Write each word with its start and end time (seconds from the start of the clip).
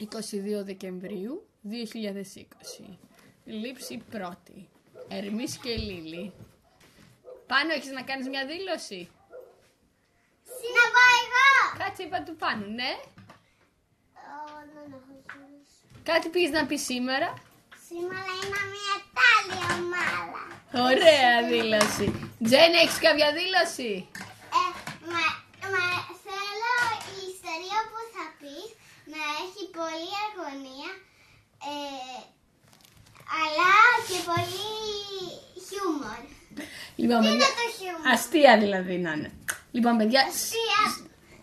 22 0.00 0.64
Δεκεμβρίου 0.64 1.48
2020. 1.64 2.98
Λήψη 3.44 4.02
πρώτη. 4.10 4.68
Ερμής 5.08 5.56
και 5.56 5.76
Λίλη. 5.76 6.32
Πάνω 7.46 7.72
έχεις 7.72 7.90
να 7.90 8.02
κάνεις 8.02 8.28
μια 8.28 8.46
δήλωση; 8.46 9.08
Να 10.76 10.84
πάω 10.94 11.14
εγώ. 11.24 11.48
Κάτσε 11.84 12.02
είπα 12.02 12.22
του 12.22 12.36
πάνω, 12.36 12.66
ναι. 12.66 12.92
Ω, 14.30 14.38
δεν 14.74 14.86
έχω 14.96 15.12
δήλωση. 15.32 15.84
Κάτι 16.02 16.28
πήγες 16.28 16.50
να 16.58 16.66
πεις 16.66 16.82
σήμερα; 16.84 17.28
Σήμερα 17.88 18.30
είναι 18.40 18.62
μια 18.74 18.94
τάλη 19.16 19.58
ομάδα. 19.78 20.42
Ωραία 20.88 21.34
δήλωση. 21.52 22.06
Τζέν, 22.44 22.72
έχεις 22.82 22.98
κάποια 23.06 23.28
δήλωση; 23.38 23.92
Ε, 24.60 24.64
μα, 25.12 25.24
μα 25.74 25.84
θέλω 26.26 26.74
η 27.14 27.18
ιστορία 27.34 27.80
που 27.90 27.98
θα 28.14 28.24
πεις 28.40 28.68
να 29.12 29.22
έχει 29.42 29.62
πολλή 29.78 30.14
αγωνία 30.36 30.90
ε, 31.70 32.18
αλλά 33.40 33.72
και 34.08 34.18
πολύ 34.30 34.70
χιούμορ. 35.66 36.20
Λοιπόν, 36.96 37.20
Τι 37.20 37.26
παιδιά, 37.26 37.46
είναι 37.46 37.58
το 37.60 37.66
χιούμορ; 37.76 38.06
αστεία 38.12 38.52
δηλαδή 38.58 38.96
να 39.04 39.12
είναι. 39.12 39.30
Λοιπόν, 39.76 39.96
παιδιά, 39.96 40.20
Αστεία. 40.28 40.82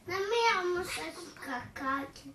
Να 0.09 0.15
μην 0.29 0.43
όμως 0.61 0.87
έχει 1.07 1.25
κακάκι. 1.47 2.29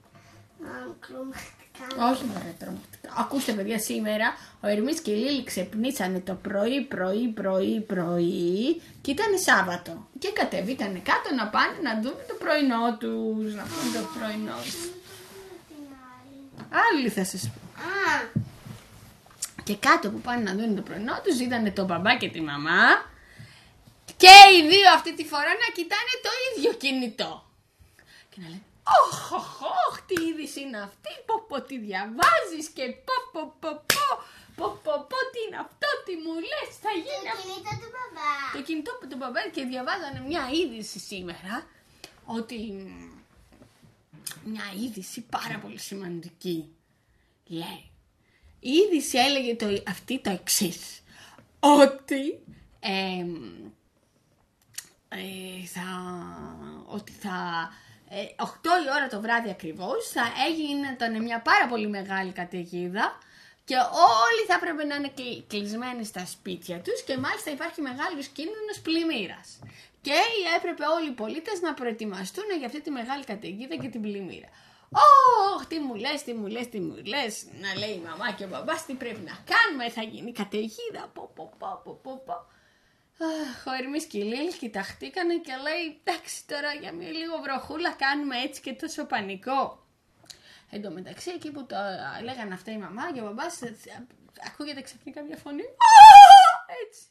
Να 0.65 0.71
κλωματικά. 1.05 1.87
όχι 2.11 2.25
μωρέ 2.25 2.55
τρομακτικά. 2.59 3.09
Ακούστε 3.23 3.53
παιδιά, 3.53 3.79
σήμερα 3.79 4.29
ο 4.61 4.67
Ερμής 4.69 5.01
και 5.01 5.11
η 5.11 5.15
Λίλη 5.15 5.45
ξεπνήσανε 5.45 6.21
το 6.21 6.35
πρωί, 6.35 6.85
πρωί, 6.85 7.29
πρωί, 7.29 7.81
πρωί 7.81 8.83
και 9.01 9.11
ήταν 9.11 9.39
Σάββατο. 9.39 10.09
Και 10.19 10.31
κατεβήκανε 10.33 10.99
κάτω 10.99 11.35
να 11.35 11.47
πάνε 11.49 11.77
να 11.83 12.01
δουν 12.01 12.19
το 12.29 12.35
πρωινό 12.43 12.97
τους, 13.01 13.55
να 13.55 13.63
πούν 13.63 13.93
το 13.95 14.03
πρωινό 14.19 14.57
τους. 14.63 14.98
Την 16.69 16.77
άλλη. 16.77 16.99
Άλλη 16.99 17.09
θα 17.09 17.25
σας 17.25 17.43
πω. 17.51 17.61
Α, 17.83 18.29
Και 19.65 19.77
κάτω 19.77 20.11
που 20.11 20.21
πάνε 20.21 20.43
να 20.43 20.55
δουν 20.55 20.77
το 20.77 20.83
πρωινό 20.83 21.21
τους 21.25 21.41
είδανε 21.41 21.71
τον 21.71 21.87
μπαμπά 21.87 22.17
και 22.17 22.29
τη 22.29 22.41
μαμά 22.41 22.83
και 24.17 24.35
οι 24.55 24.69
δύο 24.69 24.89
αυτή 24.95 25.15
τη 25.15 25.25
φορά 25.25 25.53
να 25.63 25.69
κοιτάνε 25.77 26.15
το 26.25 26.31
ίδιο 26.49 26.73
κινητό. 26.83 27.33
Και 28.31 28.39
να 28.41 28.49
λένε 28.49 28.63
Ωχ, 29.01 29.33
ωχ, 29.33 29.61
ωχ, 29.61 29.95
τι 30.07 30.17
είδηση 30.29 30.61
είναι 30.61 30.81
αυτή, 30.89 31.13
πω 31.27 31.35
πω 31.49 31.57
τι 31.69 31.79
διαβάζεις 31.79 32.67
και 32.77 32.85
πω 33.07 33.17
πω 33.33 33.43
πω 33.61 33.71
πω 33.91 34.07
πω 34.57 34.67
πω 34.85 34.95
πω 35.11 35.19
τι 35.33 35.39
είναι 35.47 35.59
αυτό, 35.67 35.89
τι 36.05 36.13
μου 36.23 36.35
λες, 36.51 36.69
θα 36.85 36.91
γίνει 37.05 37.25
το 37.29 37.33
αυτό. 37.35 37.43
κινητό 37.49 37.73
του 37.81 37.89
μπαμπά. 37.95 38.31
Το 38.57 38.61
κινητό 38.69 38.91
που 38.99 39.07
τον 39.11 39.19
μπαμπά 39.21 39.41
και 39.55 39.63
διαβάζανε 39.73 40.21
μια 40.31 40.45
είδηση 40.59 40.99
σήμερα 41.11 41.55
ότι 42.37 42.57
μια 44.45 44.65
είδηση 44.85 45.21
πάρα 45.21 45.59
πολύ 45.59 45.79
σημαντική 45.79 46.69
λέει 47.47 47.91
η 48.61 48.71
είδηση 48.71 49.19
έλεγε 49.19 49.55
το, 49.57 49.83
αυτή 49.89 50.19
το 50.21 50.31
εξής. 50.31 51.03
Ότι 51.61 52.39
εμ, 52.81 53.35
ε, 55.09 55.67
θα, 55.67 55.87
ότι 56.87 57.13
θα 57.13 57.71
ε, 58.09 58.25
8 58.37 58.45
η 58.87 58.91
ώρα 58.97 59.09
το 59.09 59.21
βράδυ 59.21 59.51
ακριβώς 59.51 60.09
θα 60.09 60.23
έγινε 60.49 60.89
ήταν 60.93 61.23
μια 61.23 61.41
πάρα 61.41 61.67
πολύ 61.69 61.89
μεγάλη 61.89 62.33
καταιγίδα 62.33 63.19
και 63.65 63.75
όλοι 63.75 64.43
θα 64.49 64.55
έπρεπε 64.55 64.85
να 64.85 64.95
είναι 64.95 65.09
κλει- 65.15 65.45
κλεισμένοι 65.47 66.05
στα 66.05 66.27
σπίτια 66.27 66.81
τους 66.81 67.03
και 67.05 67.19
μάλιστα 67.19 67.51
υπάρχει 67.51 67.81
μεγάλος 67.81 68.27
κίνδυνος 68.27 68.81
πλημμύρας. 68.83 69.59
Και 70.01 70.13
έπρεπε 70.57 70.85
όλοι 70.87 71.09
οι 71.09 71.13
πολίτες 71.13 71.61
να 71.61 71.75
προετοιμαστούν 71.75 72.45
για 72.59 72.67
αυτή 72.67 72.81
τη 72.81 72.91
μεγάλη 72.91 73.25
καταιγίδα 73.25 73.77
και 73.77 73.89
την 73.89 74.01
πλημμύρα. 74.01 74.49
Ωχ, 74.91 75.67
τι 75.67 75.79
μου 75.79 75.95
λες, 75.95 76.23
τι 76.23 76.33
μου 76.35 76.47
λες, 76.47 76.69
τι 76.69 76.81
μου 76.81 77.03
λες, 77.05 77.47
να 77.61 77.79
λέει 77.79 77.95
η 77.95 78.03
μαμά 78.09 78.33
και 78.33 78.45
ο 78.45 78.49
μπαμπάς, 78.49 78.85
τι 78.87 78.95
πρέπει 78.95 79.21
να 79.21 79.39
κάνουμε, 79.53 79.91
θα 79.91 80.03
γίνει 80.03 80.33
καταιγίδα, 80.33 81.11
πω 81.15 81.31
πω 81.35 81.53
πω 81.59 81.81
πω 81.85 82.01
πω 82.03 82.23
πω. 82.27 82.47
Αχ, 83.25 83.67
ο 83.67 83.73
Ερμής 83.83 84.05
και 84.05 84.19
η 84.19 84.23
Λίλ 84.23 84.53
κοιταχτήκανε 84.59 85.37
και 85.37 85.53
λέει 85.63 86.01
εντάξει 86.01 86.47
τώρα 86.47 86.73
για 86.73 86.93
μια 86.93 87.09
λίγο 87.09 87.39
βροχούλα 87.43 87.91
κάνουμε 87.93 88.37
έτσι 88.41 88.61
και 88.61 88.73
τόσο 88.73 89.05
πανικό. 89.05 89.87
Εν 90.71 90.83
τω 90.83 90.91
μεταξύ 90.91 91.31
εκεί 91.31 91.51
που 91.51 91.67
το 91.67 91.77
α, 91.77 92.23
λέγανε 92.23 92.55
αυτά 92.55 92.73
η 92.73 92.79
μαμά 92.79 93.13
και 93.13 93.21
ο 93.21 93.25
μπαμπάς 93.25 93.63
ε, 93.63 93.67
ε, 93.67 94.07
ακούγεται 94.47 94.81
ξαφνικά 94.81 95.23
μια 95.23 95.37
φωνή 95.37 95.63
«Α!» 95.63 95.67
έτσι. 96.87 97.03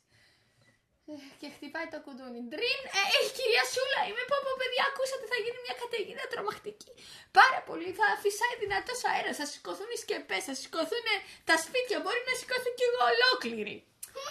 Ε, 1.14 1.16
Και 1.42 1.48
χτυπάει 1.56 1.88
το 1.94 2.00
κουδούνι. 2.06 2.40
Ντριν, 2.50 2.82
ε, 3.00 3.02
ε, 3.16 3.20
κυρία 3.38 3.64
Σούλα, 3.74 4.02
είμαι 4.08 4.24
πω 4.30 4.38
πω 4.46 4.52
παιδιά, 4.62 4.84
ακούσατε 4.92 5.26
θα 5.32 5.38
γίνει 5.44 5.60
μια 5.66 5.76
καταιγίδα 5.82 6.26
τρομακτική. 6.34 6.92
Πάρα 7.40 7.60
πολύ, 7.68 7.90
θα 8.00 8.08
φυσάει 8.24 8.56
δυνατός 8.64 9.00
αέρας, 9.10 9.36
θα 9.42 9.46
σηκωθούν 9.52 9.90
οι 9.94 9.98
σκεπές, 10.04 10.44
θα 10.50 10.56
σηκωθούν 10.62 11.06
ε, 11.14 11.18
τα 11.50 11.56
σπίτια, 11.66 11.98
μπορεί 12.04 12.22
να 12.30 12.34
σηκωθούν 12.40 12.74
κι 12.80 12.86
εγώ 12.90 13.02
ολόκληρη. 13.14 13.76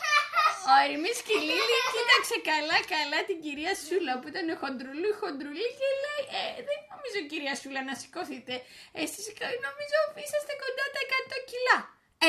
Ο 0.71 0.75
Ερμής 0.87 1.19
και 1.27 1.35
η 1.41 1.43
Λίλη 1.49 1.79
κοίταξε 1.95 2.37
καλά 2.51 2.79
καλά 2.95 3.19
την 3.29 3.39
κυρία 3.45 3.75
Σούλα 3.85 4.13
που 4.21 4.27
ήταν 4.33 4.47
χοντρουλή 4.61 5.11
χοντρουλή 5.21 5.69
και 5.79 5.89
λέει 6.05 6.23
ε, 6.39 6.43
δεν 6.69 6.79
νομίζω 6.93 7.19
κυρία 7.31 7.55
Σούλα 7.61 7.81
να 7.89 7.95
σηκώθείτε. 8.01 8.55
Εσείς 9.03 9.27
νομίζω 9.67 9.99
είσαστε 10.23 10.55
κοντά 10.63 10.85
τα 10.95 11.03
100 11.41 11.51
κιλά. 11.51 11.79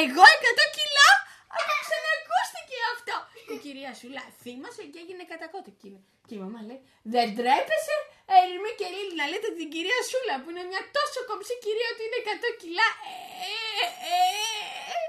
Εγώ 0.03 0.23
100 0.61 0.77
κιλά! 0.77 1.09
Αυτό 1.55 1.73
ξανακούστηκε 1.85 2.77
αυτό. 2.95 3.15
Η 3.53 3.57
κυρία 3.63 3.91
Σούλα 3.99 4.23
θύμασε 4.41 4.81
και 4.91 4.99
έγινε 5.03 5.23
κατακότικη. 5.31 5.89
Και 6.27 6.35
η 6.37 6.39
μαμά 6.43 6.59
λέει 6.67 6.81
δεν 7.13 7.27
τρέπεσαι 7.37 7.95
Ερμή 8.37 8.71
και 8.79 8.87
Λίλη 8.95 9.15
να 9.21 9.25
λέτε 9.31 9.49
την 9.59 9.67
κυρία 9.73 9.99
Σούλα 10.09 10.35
που 10.41 10.47
είναι 10.51 10.63
μια 10.71 10.81
τόσο 10.97 11.19
κομψή 11.29 11.53
κυρία 11.65 11.87
ότι 11.93 12.01
είναι 12.07 12.19
100 12.27 12.61
κιλά. 12.61 12.89
Ε, 13.07 13.49
ε, 13.83 13.87
ε, 14.13 15.05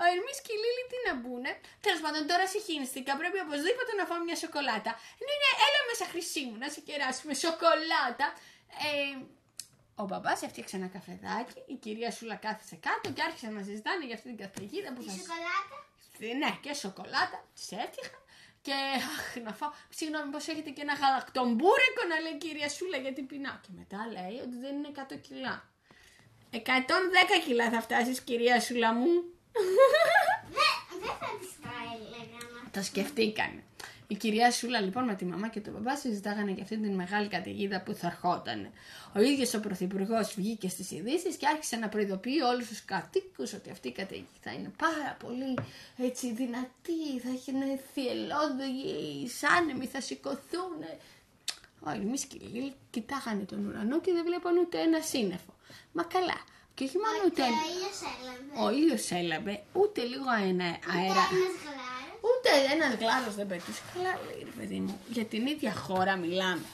ο 0.00 0.02
Ερμής 0.12 0.38
και 0.44 0.52
η 0.56 0.58
Λίλη 0.62 0.82
τι 0.90 0.98
να 1.08 1.12
μπουνε. 1.20 1.50
Τέλος 1.84 2.00
πάντων, 2.04 2.22
τώρα 2.30 2.44
συγχύνιστηκα. 2.54 3.10
Πρέπει 3.20 3.38
οπωσδήποτε 3.46 3.92
να 3.98 4.04
φάω 4.08 4.20
μια 4.28 4.36
σοκολάτα. 4.44 4.92
Ναι, 5.26 5.34
ναι, 5.42 5.50
έλα 5.66 5.80
μέσα, 5.88 6.04
χρυσή 6.12 6.42
μου, 6.48 6.56
να 6.62 6.68
σε 6.74 6.80
κεράσουμε 6.88 7.32
σοκολάτα. 7.44 8.26
Ε, 8.88 9.14
ο 10.02 10.04
μπαμπάς 10.08 10.38
έφτιαξε 10.46 10.74
ένα 10.80 10.88
καφεδάκι, 10.96 11.58
η 11.74 11.76
κυρία 11.84 12.10
Σούλα 12.16 12.36
κάθισε 12.46 12.76
κάτω 12.86 13.06
και 13.14 13.22
άρχισαν 13.28 13.50
να 13.58 13.62
συζητάνε 13.68 14.04
για 14.08 14.14
αυτή 14.18 14.28
την 14.32 14.38
καθηγήτα 14.44 14.88
που 14.92 15.00
Η 15.02 15.04
θα. 15.06 15.12
σοκολάτα; 15.18 15.76
Ναι, 16.24 16.58
και 16.60 16.74
σοκολάτα, 16.74 17.44
τη 17.54 17.76
έφτιαχα. 17.76 18.18
Και 18.62 18.72
αχ, 18.96 19.42
να 19.44 19.52
φάω. 19.52 19.70
Συγγνώμη, 19.88 20.30
πώς 20.30 20.48
έχετε 20.48 20.70
και 20.70 20.80
ένα 20.80 20.94
γαλακτομπούρεκο 20.94 22.02
να 22.08 22.20
λέει 22.20 22.32
η 22.32 22.38
κυρία 22.38 22.68
Σούλα 22.68 22.96
γιατί 22.96 23.22
πεινάω. 23.22 23.58
Και 23.62 23.68
μετά 23.76 23.98
λέει 24.12 24.36
ότι 24.44 24.56
δεν 24.64 24.74
είναι 24.76 24.90
100 24.94 25.20
κιλά. 25.20 25.68
110 26.50 26.60
κιλά 27.44 27.70
θα 27.70 27.80
φτάσεις, 27.80 28.20
κυρία 28.20 28.60
Σούλα 28.60 28.92
μου. 28.92 29.12
Δεν 29.52 31.00
δεν 31.00 31.14
θα 31.20 31.30
της 31.40 31.52
τα 31.62 31.74
έλεγα. 31.94 32.70
Το 32.70 32.82
σκεφτήκανε. 32.82 33.64
Η 34.08 34.14
κυρία 34.14 34.50
Σούλα 34.50 34.80
λοιπόν 34.80 35.04
με 35.04 35.14
τη 35.14 35.24
μαμά 35.24 35.48
και 35.48 35.60
τον 35.60 35.72
μπαμπά 35.72 35.96
συζητάγανε 35.96 36.50
για 36.50 36.62
αυτή 36.62 36.76
την 36.78 36.94
μεγάλη 36.94 37.28
καταιγίδα 37.28 37.80
που 37.80 37.94
θα 37.94 38.06
ερχόταν. 38.06 38.70
Ο 39.16 39.20
ίδιος 39.20 39.54
ο 39.54 39.60
Πρωθυπουργός 39.60 40.34
βγήκε 40.36 40.68
στις 40.68 40.90
ειδήσεις 40.90 41.36
και 41.36 41.46
άρχισε 41.46 41.76
να 41.76 41.88
προειδοποιεί 41.88 42.36
όλους 42.52 42.68
τους 42.68 42.84
κατοίκους 42.84 43.52
ότι 43.52 43.70
αυτή 43.70 43.88
η 43.88 43.92
καταιγίδα 43.92 44.26
θα 44.40 44.52
είναι 44.52 44.70
πάρα 44.76 45.16
πολύ 45.24 45.54
έτσι 45.96 46.32
δυνατή, 46.32 47.20
θα 47.22 47.28
είναι 47.52 47.80
θυελώδη, 47.92 48.72
άνεμοι, 49.58 49.86
θα 49.86 50.00
σηκωθούν. 50.00 50.78
Ο 51.80 51.90
Ερμής 51.90 52.24
και 52.24 52.36
η 52.40 52.46
Λίλη 52.52 52.72
κοιτάγανε 52.90 53.42
τον 53.42 53.66
ουρανό 53.66 54.00
και 54.00 54.12
δεν 54.12 54.24
βλέπαν 54.24 54.56
ούτε 54.58 54.78
ένα 54.80 55.00
σύννεφο. 55.00 55.54
Μα 55.92 56.02
καλά. 56.02 56.38
Και 56.74 56.84
όχι 56.84 56.96
μόνο 56.96 57.18
ούτε 57.26 57.42
Και 57.42 57.48
ένα. 57.48 57.56
ο 57.62 57.70
ήλιος 57.70 58.00
έλαβε. 58.20 58.64
Ο 58.64 58.70
ήλιος 58.78 59.10
έλαβε 59.10 59.62
ούτε 59.72 60.00
λίγο 60.02 60.30
ένας 60.50 60.78
αέρα. 60.94 61.24
Ένας 62.26 62.54
γλάρος. 62.54 62.64
Ούτε 62.66 62.74
ένα 62.74 62.86
γλάρος 63.00 63.34
δεν 63.34 63.46
πετούσε. 63.46 63.82
Καλά, 63.94 64.12
λέει 64.26 64.42
ρε 64.44 64.54
παιδί 64.58 64.78
μου. 64.80 65.00
Για 65.08 65.24
την 65.24 65.46
ίδια 65.46 65.72
χώρα 65.74 66.16
μιλάμε. 66.16 66.64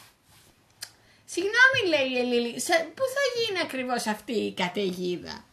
Συγγνώμη, 1.25 1.81
λέει 1.93 2.09
η 2.15 2.19
Ελίλη, 2.19 2.61
σε- 2.61 2.87
πού 2.97 3.05
θα 3.17 3.23
γίνει 3.37 3.61
ακριβώς 3.61 4.07
αυτή 4.07 4.33
η 4.33 4.53
καταιγίδα; 4.55 5.45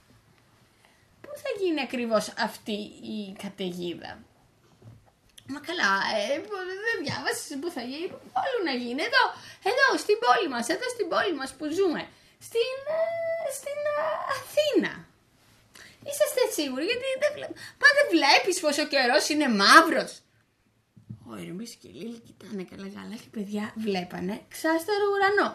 Πού 1.22 1.30
θα 1.44 1.50
γίνει 1.62 1.82
ακριβώς 1.82 2.34
αυτή 2.48 2.78
η 3.18 3.36
καταιγίδα; 3.44 4.12
Μα 5.54 5.60
καλά, 5.60 5.92
ε, 6.34 6.38
που 6.46 6.54
δεν 6.86 6.96
διάβασες 7.06 7.58
που 7.62 7.70
θα 7.76 7.82
γίνει. 7.82 8.12
Όλο 8.44 8.58
να 8.70 8.74
γίνει; 8.84 9.02
Εδώ, 9.10 9.24
εδώ, 9.72 9.88
στην 10.04 10.18
πόλη 10.24 10.48
μας, 10.54 10.66
εδώ 10.76 10.88
στην 10.96 11.08
πόλη 11.12 11.34
μας 11.40 11.52
που 11.58 11.66
ζούμε. 11.78 12.04
Στην, 12.48 12.76
ε, 12.98 13.52
στην 13.60 13.80
ε, 13.96 14.02
Αθήνα. 14.38 14.94
Είσαστε 16.08 16.42
σίγουροι 16.58 16.86
γιατί 16.92 17.06
δεν 17.24 17.32
βλέπω. 17.36 17.54
Μα 17.82 17.88
δεν 17.98 18.06
βλέπεις 18.16 18.60
πόσο 18.60 18.84
καιρός 18.94 19.30
είναι 19.30 19.48
μαύρος. 19.62 20.12
Ο 21.30 21.36
Ερμής 21.36 21.72
και 21.80 21.88
η 21.88 21.92
Λίλη 22.00 22.20
κοιτάνε 22.28 22.64
καλά 22.72 22.90
καλά 22.98 23.16
και 23.22 23.30
παιδιά 23.36 23.74
βλέπανε 23.86 24.36
ξάστερο 24.54 25.06
ουρανό. 25.14 25.50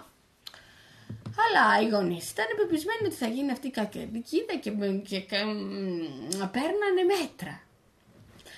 Αλλά 1.44 1.64
οι 1.82 1.88
γονείς 1.88 2.30
ήταν 2.30 2.46
πεπισμένοι 2.56 3.04
ότι 3.04 3.14
θα 3.14 3.26
γίνει 3.26 3.50
αυτή 3.50 3.66
η 3.66 3.70
κατοικίδα 3.70 4.54
και, 4.60 4.70
και, 5.08 5.20
και 5.20 5.44
μ, 5.44 6.50
παίρνανε 6.54 7.02
μέτρα. 7.18 7.62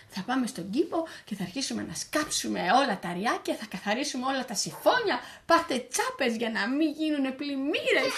Θα 0.09 0.23
πάμε 0.27 0.47
στον 0.47 0.71
κήπο 0.71 1.07
και 1.25 1.35
θα 1.35 1.43
αρχίσουμε 1.43 1.83
να 1.83 1.95
σκάψουμε 1.95 2.61
όλα 2.61 2.99
τα 2.99 3.13
ριάκια, 3.13 3.55
θα 3.55 3.67
καθαρίσουμε 3.67 4.27
όλα 4.27 4.45
τα 4.45 4.55
συμφώνια. 4.55 5.21
Πάρτε 5.47 5.87
τσάπες 5.91 6.37
για 6.37 6.51
να 6.51 6.69
μην 6.69 6.91
γίνουν 6.91 7.37
πλημμύρες. 7.37 8.15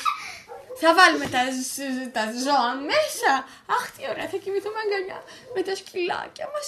Θα 0.80 0.90
βάλουμε 0.98 1.26
τα, 1.34 1.42
ζ- 1.64 2.08
τα 2.16 2.24
ζώα 2.44 2.70
μέσα. 2.92 3.30
Αχ, 3.76 3.84
τι 3.94 4.02
ωραία, 4.12 4.26
θα 4.32 4.36
κοιμηθούμε 4.42 4.78
αγκαλιά 4.84 5.18
με 5.54 5.60
τα 5.66 5.74
σκυλάκια 5.80 6.46
μας. 6.54 6.66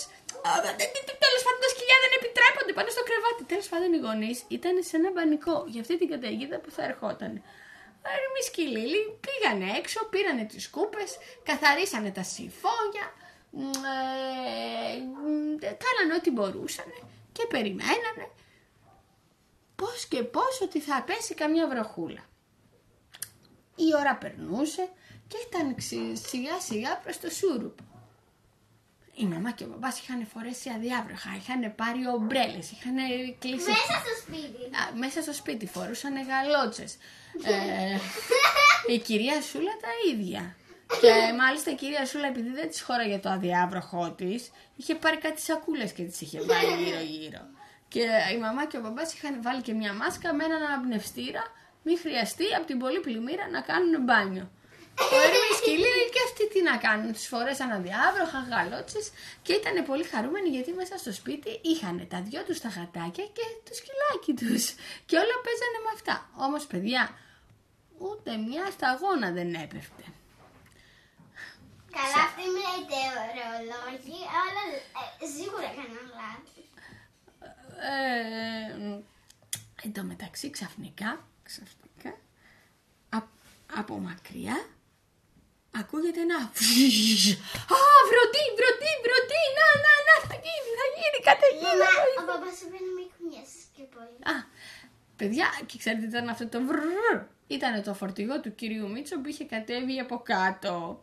Τέλος 1.24 1.42
πάντων, 1.44 1.60
τα 1.64 1.70
σκυλιά 1.74 1.96
δεν 2.04 2.12
επιτρέπονται 2.18 2.72
πάνω 2.78 2.88
στο 2.94 3.02
κρεβάτι. 3.08 3.42
Τέλος 3.52 3.68
πάντων, 3.72 3.88
οι 3.96 4.00
γονείς 4.06 4.38
ήταν 4.56 4.74
σε 4.88 4.94
ένα 5.00 5.10
μπανικό 5.14 5.56
για 5.72 5.80
αυτή 5.84 5.94
την 6.00 6.08
καταιγίδα 6.12 6.56
που 6.62 6.70
θα 6.76 6.82
ερχόταν. 6.90 7.32
Εμεί 8.26 8.42
και 8.52 8.62
οι 8.62 8.70
Λίλοι 8.76 9.00
πήγανε 9.24 9.66
έξω, 9.80 9.98
πήρανε 10.12 10.44
τις 10.52 10.64
κούπες, 10.74 11.10
καθαρίσανε 11.48 12.10
τα 12.18 12.22
συμφώνια, 12.22 13.06
μ, 13.50 13.60
ε, 13.62 14.96
μ, 15.22 15.58
κάνανε 15.84 16.14
ό,τι 16.18 16.30
μπορούσαν 16.30 16.90
και 17.32 17.46
περιμένανε 17.46 18.26
πώς 19.76 20.06
και 20.06 20.22
πώς 20.22 20.60
ότι 20.62 20.80
θα 20.80 21.02
πέσει 21.06 21.34
καμιά 21.34 21.66
βροχούλα. 21.68 22.22
Η 23.88 23.94
ώρα 23.98 24.14
περνούσε 24.16 24.88
και 25.28 25.36
ήταν 25.48 25.74
ξι- 25.74 26.16
σιγά 26.28 26.60
σιγά 26.60 26.96
προς 26.96 27.20
το 27.20 27.30
σούρουπ. 27.30 27.78
Η 29.14 29.24
μαμά 29.24 29.50
και 29.52 29.64
ο 29.64 29.66
μπαμπάς 29.66 30.00
είχαν 30.00 30.26
φορέσει 30.26 30.70
αδιάβροχα, 30.76 31.30
είχαν 31.36 31.74
πάρει 31.74 32.00
ομπρέλες, 32.14 32.70
είχαν 32.70 32.94
κλείσει 33.38 33.68
Μέσα 33.70 33.96
στο 34.04 34.14
σπίτι. 34.22 34.62
Α, 34.76 34.96
μέσα 34.98 35.22
στο 35.22 35.32
σπίτι 35.32 35.66
φορούσαν 35.66 36.12
γαλότσες. 36.26 36.96
Ε, 37.44 37.96
η 38.94 38.98
κυρία 38.98 39.40
Σούλα 39.40 39.70
τα 39.80 39.88
ίδια. 40.12 40.54
Και 41.00 41.32
μάλιστα 41.38 41.70
η 41.70 41.74
κυρία 41.74 42.06
Σούλα, 42.06 42.26
επειδή 42.26 42.48
δεν 42.50 42.68
της 42.68 42.82
χώραγε 42.82 43.18
το 43.18 43.28
αδιάβροχό 43.28 44.10
της, 44.10 44.50
είχε 44.76 44.94
πάρει 44.94 45.16
κάτι 45.18 45.40
σακούλες 45.40 45.92
και 45.92 46.02
τις 46.02 46.20
είχε 46.20 46.40
βάλει 46.40 46.82
γύρω-γύρω. 46.84 47.40
Και 47.88 48.00
η 48.34 48.38
μαμά 48.38 48.66
και 48.66 48.76
ο 48.76 48.80
μπαμπάς 48.80 49.14
είχαν 49.14 49.42
βάλει 49.42 49.62
και 49.62 49.72
μια 49.72 49.92
μάσκα 49.92 50.34
με 50.34 50.44
έναν 50.44 50.62
αναπνευστήρα, 50.62 51.42
μην 51.82 51.98
χρειαστεί 51.98 52.54
από 52.56 52.66
την 52.66 52.78
πολύ 52.78 53.00
πλημμύρα 53.00 53.48
να 53.48 53.60
κάνουν 53.60 54.02
μπάνιο. 54.02 54.50
Ο 54.98 55.16
Έρμης 55.26 55.58
και 55.64 55.70
η 55.76 55.78
Λίλη 55.84 56.06
και 56.14 56.22
αυτοί 56.28 56.48
τι 56.52 56.62
να 56.62 56.76
κάνουν, 56.76 57.12
τους 57.12 57.26
φορέσαν 57.26 57.70
αδιάβροχα, 57.70 58.38
γαλότσες 58.50 59.06
και 59.42 59.52
ήταν 59.52 59.84
πολύ 59.84 60.04
χαρούμενοι 60.04 60.48
γιατί 60.48 60.72
μέσα 60.72 60.96
στο 60.98 61.12
σπίτι 61.12 61.60
είχαν 61.62 62.06
τα 62.12 62.18
δυο 62.22 62.42
τους 62.46 62.60
τα 62.60 62.68
γατάκια 62.68 63.26
και 63.36 63.44
το 63.66 63.72
σκυλάκι 63.78 64.32
τους 64.40 64.64
και 65.08 65.16
όλα 65.22 65.36
παίζανε 65.44 65.78
με 65.84 65.90
αυτά. 65.96 66.16
Όμως 66.46 66.66
παιδιά, 66.66 67.02
ούτε 67.98 68.30
μια 68.36 68.64
σταγόνα 68.76 69.28
δεν 69.30 69.54
έπεφτε. 69.64 70.04
Καλά, 71.96 72.20
αυτή 72.28 72.42
μιλάτε 72.54 72.98
ωρεολόγοι, 73.22 74.20
αλλά 74.42 74.62
ε, 75.22 75.26
σίγουρα 75.34 75.66
έκαναν 75.72 76.06
λάθη. 76.18 76.62
Ε, 77.92 79.02
εν 79.82 79.92
τω 79.92 80.02
μεταξύ 80.02 80.50
ξαφνικά, 80.50 81.10
ξαφνικά, 81.50 82.12
α- 83.16 83.32
από 83.80 83.94
μακριά 83.98 84.56
ακούγεται 85.80 86.20
ένα 86.20 86.38
Α, 87.76 87.78
βροντί, 88.10 88.44
βροντί, 88.58 88.92
βροντί, 89.04 89.42
να, 89.58 89.66
να, 89.84 89.92
να, 90.06 90.14
θα 90.28 90.36
γίνει, 90.44 90.70
θα 90.80 90.86
γίνει, 90.96 91.18
καταιγίδα. 91.28 91.88
Μαμά, 91.90 92.00
βοήθεια». 92.02 92.22
ο 92.22 92.24
παπάς 92.30 92.54
σου 92.58 92.66
παίρνει 92.72 92.90
μη 92.98 93.04
κουνιέσαι 93.14 93.62
και 93.76 93.84
πολύ. 93.94 94.18
Α, 94.32 94.34
παιδιά, 95.18 95.46
και 95.68 95.76
ξέρετε 95.82 96.02
τι 96.06 96.12
ήταν 96.14 96.28
αυτό 96.34 96.44
το 96.54 96.58
βρρρ. 96.68 97.18
Ήταν 97.56 97.82
το 97.82 97.92
φορτηγό 97.94 98.40
του 98.40 98.54
κυρίου 98.54 98.90
Μίτσο 98.90 99.20
που 99.20 99.28
είχε 99.28 99.44
κατέβει 99.44 99.98
από 100.00 100.16
κάτω. 100.32 101.00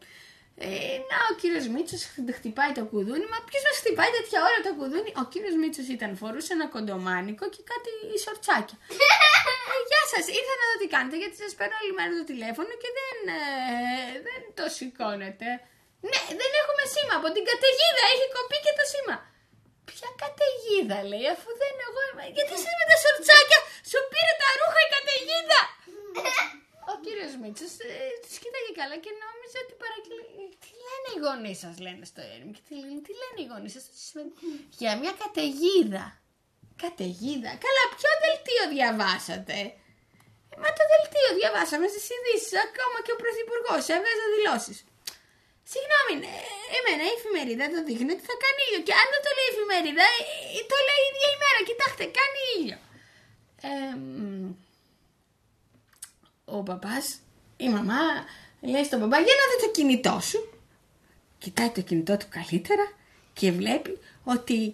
Ε, 0.66 0.98
να, 1.10 1.18
ο 1.32 1.34
κύριος 1.42 1.66
Μίτσος 1.74 2.02
χτυπάει 2.38 2.72
το 2.80 2.84
κουδούνι. 2.92 3.26
Μα 3.34 3.40
ποιος 3.50 3.64
μας 3.68 3.76
χτυπάει 3.82 4.12
τέτοια 4.18 4.40
ώρα 4.48 4.60
το 4.68 4.72
κουδούνι; 4.78 5.10
Ο 5.22 5.24
κύριος 5.32 5.56
Μίτσος 5.62 5.88
ήταν, 5.96 6.12
φορούσε 6.22 6.52
ένα 6.58 6.68
κοντομάνικο 6.76 7.46
και 7.54 7.62
κάτι 7.72 7.92
σορτσάκια. 8.26 8.78
ε, 9.04 9.80
γεια 9.90 10.04
σας, 10.12 10.24
ήρθα 10.38 10.54
να 10.60 10.66
δω 10.70 10.76
τι 10.82 10.88
κάνετε 10.94 11.16
γιατί 11.22 11.36
σας 11.44 11.52
παίρνω 11.58 11.76
όλη 11.82 11.94
μέρα 11.98 12.12
το 12.20 12.26
τηλέφωνο 12.32 12.72
και 12.82 12.90
δεν, 13.00 13.18
ε, 13.40 13.40
δεν 14.28 14.42
το 14.58 14.66
σηκώνετε. 14.78 15.48
Ναι, 16.10 16.20
δεν 16.40 16.52
έχουμε 16.62 16.84
σήμα 16.94 17.16
από 17.22 17.30
την 17.36 17.44
καταιγίδα, 17.50 18.04
έχει 18.14 18.28
κοπεί 18.38 18.58
και 18.66 18.74
το 18.80 18.86
σήμα. 18.92 19.16
Ποια 19.90 20.10
καταιγίδα 20.24 21.00
λέει, 21.12 21.28
αφού 21.36 21.50
δεν 21.62 21.76
εγώ 21.88 22.02
είμαι. 22.10 22.26
Γιατί 22.36 22.52
εσείς 22.58 22.74
με 22.80 22.86
τα 22.92 22.98
σορτσάκια 23.04 23.60
σου 23.90 24.00
πήρε 24.12 24.34
τα 24.42 24.50
ρούχα 24.60 24.80
η 24.88 24.90
καταιγίδα. 24.96 25.62
Ο 26.92 26.94
κύριος 27.06 27.34
Μίτσος 27.42 27.74
ε, 27.88 27.92
τους 28.24 28.36
κοίταγε 28.42 28.57
καλά 28.80 28.96
και 29.04 29.12
νόμιζε 29.24 29.58
ότι 29.64 29.74
παρακλεί. 29.82 30.24
Τι 30.64 30.72
λένε 30.86 31.08
οι 31.14 31.18
γονείς 31.26 31.58
σας 31.64 31.76
λένε 31.86 32.04
στο 32.12 32.22
έρμη 32.36 32.52
και 32.56 32.64
τι 32.68 32.74
λένε, 32.82 33.00
τι 33.06 33.14
λένε 33.22 33.40
οι 33.42 33.48
γονείς 33.52 33.72
σας. 33.76 33.84
τι 33.92 33.98
σημαίνει; 34.08 34.32
Για 34.80 34.92
μια 35.02 35.14
καταιγίδα. 35.24 36.06
Καταιγίδα. 36.84 37.52
Καλά, 37.66 37.84
ποιο 37.96 38.12
δελτίο 38.24 38.64
διαβάσατε; 38.76 39.58
Ε, 40.52 40.56
Μα 40.62 40.70
το 40.78 40.84
δελτίο 40.92 41.30
διαβάσαμε 41.40 41.86
στις 41.94 42.06
ειδήσεις. 42.14 42.54
Ακόμα 42.68 42.98
και 43.04 43.14
ο 43.16 43.18
Πρωθυπουργός 43.24 43.84
έβγαζε 43.96 44.26
δηλώσεις. 44.36 44.78
Συγγνώμη, 45.72 46.14
ε, 46.32 46.36
εμένα 46.78 47.04
η 47.10 47.14
εφημερίδα 47.18 47.66
το 47.74 47.80
δείχνει 47.88 48.12
ότι 48.16 48.26
θα 48.30 48.36
κάνει 48.44 48.62
ήλιο. 48.68 48.82
Και 48.88 48.96
αν 49.02 49.08
δεν 49.14 49.22
το 49.26 49.32
λέει 49.38 49.48
η 49.50 49.54
εφημερίδα, 49.56 50.06
ε, 50.58 50.62
το 50.72 50.78
λέει 50.88 51.02
η 51.04 51.08
ίδια 51.12 51.30
ημέρα. 51.38 51.60
Κοιτάξτε, 51.70 52.04
κάνει 52.20 52.40
ήλιο. 52.58 52.80
Ε, 53.70 53.94
μ, 54.04 54.50
ο 56.56 56.58
παπάς, 56.70 57.06
η 57.66 57.68
μαμά 57.76 58.04
λέει 58.62 58.84
στον 58.84 59.00
παπά 59.00 59.18
για 59.20 59.34
να 59.40 59.54
δεις 59.54 59.66
το 59.66 59.72
κινητό 59.72 60.20
σου. 60.30 60.52
Κοιτάει 61.38 61.70
το 61.70 61.82
κινητό 61.82 62.18
του 62.18 62.26
καλύτερα 62.30 62.92
και 63.34 63.52
βλέπει 63.52 63.98
ότι 64.24 64.74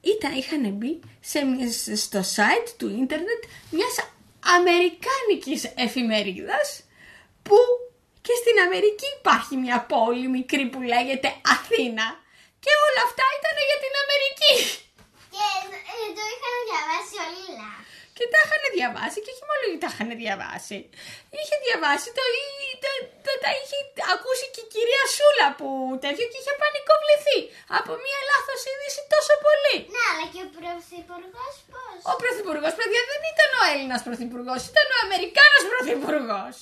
ήταν, 0.00 0.32
είχαν 0.36 0.64
μπει 0.72 1.00
σε, 1.20 1.44
μια- 1.44 1.96
στο 1.96 2.20
site 2.36 2.68
του 2.78 2.88
ίντερνετ 2.88 3.42
μιας 3.70 3.94
αμερικάνικης 4.56 5.62
εφημερίδας 5.86 6.66
που 7.42 7.56
και 8.26 8.34
στην 8.42 8.56
Αμερική 8.66 9.08
υπάρχει 9.20 9.54
μια 9.64 9.78
πόλη 9.92 10.26
μικρή 10.36 10.64
που 10.72 10.80
λέγεται 10.92 11.28
Αθήνα 11.54 12.06
και 12.64 12.72
όλα 12.86 13.02
αυτά 13.08 13.24
ήταν 13.38 13.56
για 13.68 13.78
την 13.84 13.92
Αμερική. 14.02 14.54
Και 15.34 15.46
ε, 15.92 16.06
το 16.16 16.22
είχαν 16.32 16.54
διαβάσει 16.68 17.14
όλοι 17.26 17.44
λάθος. 17.60 17.86
Και 18.16 18.24
τα 18.32 18.38
είχαν 18.44 18.62
διαβάσει 18.78 19.18
και 19.24 19.30
όχι 19.34 19.44
μόνο 19.48 19.62
τα 19.82 19.88
είχαν 19.92 20.08
διαβάσει. 20.22 20.78
Είχε 21.38 21.56
διαβάσει, 21.66 22.08
το, 22.18 22.24
το, 22.82 22.82
το, 22.82 22.90
τα 23.44 23.50
είχε 23.60 23.78
ακούσει 24.14 24.46
και 24.54 24.62
η 24.66 24.68
κυρία 24.74 25.04
Σούλα 25.16 25.48
που 25.58 25.68
τέτοιο 26.04 26.24
και 26.30 26.38
είχε 26.40 26.54
πανικοβληθεί 26.62 27.38
από 27.78 27.92
μια 28.04 28.18
λάθος 28.30 28.60
είδηση 28.70 29.00
τόσο 29.14 29.34
πολύ. 29.46 29.74
Ναι, 29.94 30.04
αλλά 30.12 30.26
και 30.32 30.40
ο 30.46 30.48
πρωθυπουργός 30.58 31.54
πώς; 31.72 31.98
Ο 32.12 32.12
πρωθυπουργός, 32.22 32.72
παιδιά, 32.78 33.00
δεν 33.10 33.20
ήταν 33.34 33.50
ο 33.60 33.62
Έλληνας 33.72 34.00
πρωθυπουργός, 34.06 34.60
ήταν 34.72 34.86
ο 34.96 34.98
Αμερικάνος 35.06 35.62
πρωθυπουργός. 35.72 36.54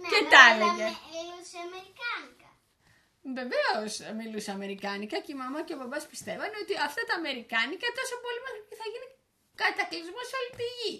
Ναι, 0.00 0.08
και 0.10 0.18
αλλά 0.20 0.30
τα 0.34 0.44
δεν 0.48 0.56
έλεγε. 0.62 0.86
με- 0.86 0.98
Μιλούσε 1.14 1.56
αμερικάνικα. 1.66 2.48
Βεβαίως 3.38 3.92
μιλούσε 4.20 4.50
Αμερικάνικα 4.58 5.16
και 5.24 5.32
η 5.36 5.38
μαμά 5.42 5.58
και 5.66 5.74
ο 5.76 5.78
μπαμπά 5.78 5.98
πιστεύανε 6.12 6.56
ότι 6.62 6.72
αυτά 6.88 7.02
τα 7.08 7.14
Αμερικάνικα 7.20 7.86
τόσο 7.98 8.14
πολύ 8.24 8.40
μέχρι 8.46 8.60
που 8.68 8.74
θα 8.80 8.86
γίνει 8.92 9.06
κατακλυσμός 9.62 10.26
σε 10.30 10.34
όλη 10.40 10.52
τη 10.60 10.66
γη. 10.78 10.94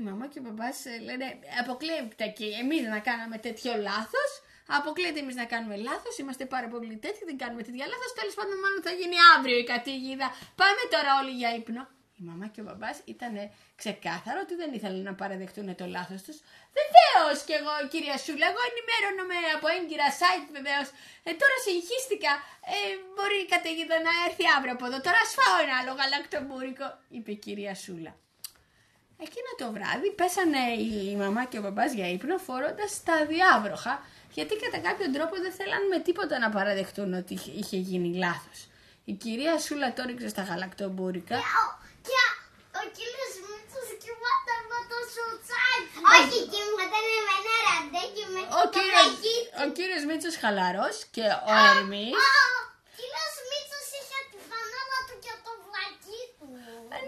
Η 0.00 0.02
μαμά 0.08 0.26
και 0.32 0.38
ο 0.40 0.42
μπαμπά 0.44 0.68
λένε 1.08 1.26
αποκλείεται 1.62 2.26
και 2.38 2.46
εμείς 2.62 2.82
να 2.94 3.00
κάναμε 3.08 3.36
τέτοιο 3.46 3.72
λάθος. 3.88 4.30
Αποκλείεται 4.78 5.20
εμείς 5.24 5.36
να 5.42 5.46
κάνουμε 5.52 5.76
λάθος. 5.88 6.14
Είμαστε 6.20 6.44
πάρα 6.54 6.68
πολύ 6.72 6.96
τέτοιοι, 7.04 7.22
δεν 7.30 7.36
κάνουμε 7.42 7.62
τέτοια 7.66 7.86
λάθος. 7.92 8.10
Τέλος 8.18 8.34
πάντων, 8.38 8.56
μάλλον 8.64 8.80
θα 8.86 8.92
γίνει 8.98 9.16
αύριο 9.34 9.56
η 9.64 9.66
κατήγιδα. 9.72 10.28
Πάμε 10.60 10.82
τώρα 10.94 11.10
όλοι 11.20 11.32
για 11.40 11.50
ύπνο. 11.60 11.82
Η 12.20 12.22
μαμά 12.28 12.46
και 12.52 12.60
ο 12.62 12.64
μπαμπά 12.66 12.90
ήταν 13.14 13.34
ξεκάθαρο 13.80 14.38
ότι 14.46 14.54
δεν 14.60 14.70
ήθελαν 14.76 15.02
να 15.10 15.14
παραδεχτούν 15.20 15.68
το 15.80 15.86
λάθος 15.96 16.20
τους. 16.26 16.38
Βεβαίως 16.78 17.36
και 17.46 17.54
εγώ, 17.60 17.72
κυρία 17.92 18.16
Σούλα, 18.24 18.46
εγώ 18.52 18.62
ενημέρωνομαι 18.70 19.38
από 19.56 19.66
έγκυρα 19.76 20.08
site 20.20 20.48
βεβαίως. 20.56 20.88
Ε, 21.28 21.30
τώρα 21.40 21.56
συγχύστηκα. 21.66 22.32
Ε, 22.74 22.78
μπορεί 23.14 23.38
η 23.46 23.48
καταιγίδα 23.54 23.96
να 24.06 24.12
έρθει 24.26 24.44
αύριο 24.56 24.74
από 24.76 24.84
εδώ. 24.88 24.98
Τώρα 25.06 25.20
σφάω 25.30 25.56
ένα 25.64 25.74
άλλο 25.80 25.92
γαλακτομπούρικο, 26.00 26.86
είπε 27.16 27.30
η 27.36 27.40
κυρία 27.44 27.74
Σούλα. 27.84 28.12
Εκείνο 29.26 29.50
το 29.60 29.66
βράδυ 29.76 30.08
πέσανε 30.20 30.62
η 30.88 31.16
μαμά 31.22 31.42
και 31.50 31.58
ο 31.58 31.62
μπαμπάς 31.62 31.92
για 31.98 32.08
ύπνο 32.16 32.36
φορώντας 32.46 32.90
τα 33.08 33.16
διάβροχα 33.32 33.94
γιατί 34.36 34.52
κατά 34.62 34.78
κάποιον 34.88 35.10
τρόπο 35.16 35.34
δεν 35.44 35.52
θέλαν 35.58 35.82
με 35.92 35.98
τίποτα 36.06 36.34
να 36.44 36.48
παραδεχτούν 36.56 37.10
ότι 37.20 37.32
είχε- 37.34 37.54
είχε 37.60 37.76
γίνει 37.88 38.10
λάθος. 38.24 38.58
Η 39.10 39.12
κυρία 39.22 39.54
Σούλα 39.64 39.88
το 39.96 40.02
ρίξε 40.08 40.28
στα 40.34 40.42
γαλακτομπούρικα. 40.48 41.36
Και 41.36 41.48
ο- 41.62 41.74
Και 42.08 42.20
ο 42.80 42.82
κύριος 42.98 43.34
Μίτσος 43.48 43.88
κοιμόταν 44.02 44.60
με 44.70 44.78
το 44.90 44.98
σουτσάκι. 45.14 45.98
Όχι, 46.16 46.38
κοιμόταν 46.52 47.04
με 47.26 47.32
ένα 47.40 47.54
ραντέκι 47.66 48.24
με 48.34 48.40
Ο 48.60 48.62
το 48.64 48.68
κύριος, 48.74 48.94
βλάκι 49.08 49.36
ο 49.62 49.64
κύριος 49.76 50.02
Μίτσος 50.08 50.34
χαλαρός 50.42 50.96
και 51.14 51.26
ο 51.50 51.52
Ερμής. 51.70 52.16
Ο 52.20 52.92
κύριος 52.98 53.34
Μίτσος 53.50 53.86
είχε 53.98 54.18
τη 54.30 54.38
φανέλα 54.48 54.98
του 55.08 55.16
και 55.24 55.32
το 55.44 55.52
βλάκι 55.64 56.18
του. 56.36 56.46
Ε, 56.94 56.98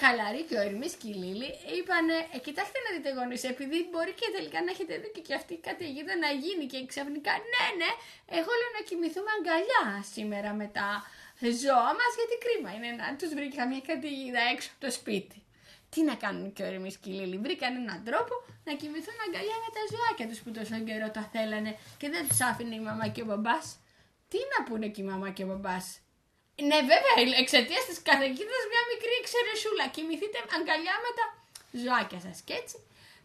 Ναι, 0.00 0.06
ήταν 0.06 0.18
χαλαρή 0.18 0.42
και 0.48 0.56
ο 0.60 0.62
Ερμής 0.68 0.94
και 1.00 1.08
η 1.14 1.16
Λίλη 1.22 1.50
είπανε, 1.76 2.16
ε, 2.34 2.38
κοιτάξτε 2.46 2.78
να 2.84 2.90
δείτε 2.94 3.10
γονείς, 3.18 3.42
επειδή 3.52 3.78
μπορεί 3.90 4.12
και 4.20 4.28
τελικά 4.36 4.58
να 4.64 4.70
έχετε 4.74 4.94
δίκιο 5.02 5.22
και 5.26 5.34
αυτή 5.40 5.52
η 5.58 5.62
καταιγίδα 5.68 6.14
να 6.24 6.30
γίνει 6.42 6.64
και 6.72 6.78
ξαφνικά, 6.92 7.32
ναι, 7.52 7.64
ναι, 7.80 7.90
εγώ 8.38 8.50
λέω 8.60 8.70
να 8.78 8.82
κοιμηθούμε 8.88 9.30
αγκαλιά 9.36 9.84
σήμερα 10.14 10.50
με 10.60 10.66
τα 10.76 10.88
ζώα 11.62 11.90
μας, 11.98 12.12
γιατί 12.18 12.34
κρίμα 12.44 12.70
είναι 12.76 12.90
να 13.02 13.06
τους 13.18 13.30
βρει 13.36 13.48
καμία 13.58 13.82
καταιγίδα 13.90 14.42
έξω 14.52 14.68
από 14.72 14.80
το 14.86 14.90
σπίτι. 14.98 15.38
Τι 15.92 16.00
να 16.10 16.14
κάνουν 16.24 16.46
και 16.54 16.62
ο 16.62 16.66
Ερμής 16.72 16.96
και 17.02 17.10
η 17.10 17.14
Λίλη. 17.18 17.38
Βρήκαν 17.46 17.72
έναν 17.82 18.00
τρόπο 18.08 18.34
να 18.66 18.72
κοιμηθούν 18.80 19.18
αγκαλιά 19.26 19.56
με 19.64 19.68
τα 19.76 19.82
ζωάκια 19.92 20.26
τους 20.30 20.40
που 20.42 20.50
τόσο 20.56 20.76
καιρό 20.88 21.08
τα 21.16 21.22
θέλανε 21.32 21.72
και 22.00 22.08
δεν 22.14 22.22
τους 22.28 22.40
άφηνε 22.48 22.74
η 22.80 22.84
μαμά 22.88 23.06
και 23.14 23.22
ο 23.24 23.26
μπαμπάς. 23.28 23.66
Τι 24.30 24.38
να 24.52 24.58
πούνε 24.66 24.86
και 24.94 25.00
η 25.04 25.04
μαμά 25.04 25.28
και 25.36 25.42
ο 25.44 25.46
μπαμπάς; 25.46 25.86
Ναι, 26.68 26.78
βέβαια, 26.92 27.14
εξαιτίας 27.42 27.84
της 27.88 27.98
καθεκίδας 28.08 28.62
μια 28.72 28.82
μικρή 28.92 29.14
εξαιρεσούλα. 29.22 29.84
Κοιμηθείτε 29.94 30.38
αγκαλιά 30.56 30.96
με 31.04 31.10
τα 31.18 31.24
ζωάκια 31.82 32.20
σας. 32.26 32.36
Και 32.46 32.54
έτσι 32.62 32.76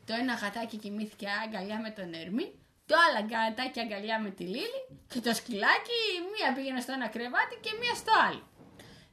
το 0.05 0.13
ένα 0.21 0.33
γατάκι 0.33 0.77
κοιμήθηκε 0.77 1.27
αγκαλιά 1.43 1.77
με 1.85 1.89
τον 1.97 2.13
Ερμή, 2.13 2.47
το 2.85 2.95
άλλο 3.03 3.27
γατάκι 3.31 3.79
αγκαλιά 3.79 4.19
με 4.21 4.29
τη 4.29 4.43
Λίλη 4.43 4.81
και 5.07 5.19
το 5.19 5.33
σκυλάκι 5.33 5.99
μία 6.33 6.53
πήγαινε 6.55 6.81
στο 6.81 6.91
ένα 6.91 7.07
κρεβάτι 7.07 7.55
και 7.61 7.71
μία 7.79 7.93
στο 8.01 8.11
άλλο. 8.27 8.43